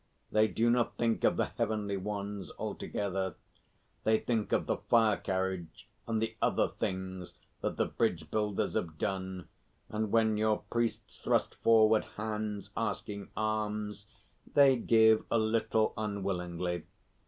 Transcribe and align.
They 0.31 0.47
do 0.47 0.71
not 0.71 0.97
think 0.97 1.23
of 1.25 1.37
the 1.37 1.45
Heavenly 1.59 1.95
Ones 1.95 2.51
altogether. 2.57 3.35
They 4.03 4.17
think 4.17 4.51
of 4.51 4.65
the 4.65 4.77
fire 4.77 5.17
carriage 5.17 5.87
and 6.07 6.19
the 6.19 6.35
other 6.41 6.69
things 6.69 7.35
that 7.61 7.77
the 7.77 7.85
bridge 7.85 8.31
builders 8.31 8.73
have 8.73 8.97
done, 8.97 9.47
and 9.89 10.11
when 10.11 10.37
your 10.37 10.63
priests 10.71 11.19
thrust 11.19 11.53
forward 11.53 12.05
hands 12.17 12.71
asking 12.75 13.29
alms, 13.37 14.07
they 14.55 14.75
give 14.75 15.23
a 15.29 15.37
little 15.37 15.93
unwillingly. 15.95 16.83